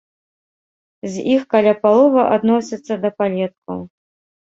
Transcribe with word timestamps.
З 1.11 1.27
іх 1.35 1.45
каля 1.53 1.73
паловы 1.85 2.21
адносяцца 2.41 2.93
да 3.07 3.15
палеткаў. 3.21 3.79